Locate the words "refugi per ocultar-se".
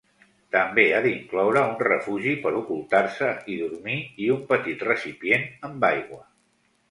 1.87-3.29